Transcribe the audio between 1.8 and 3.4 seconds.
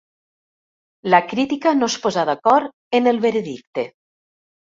no es posà d'acord en el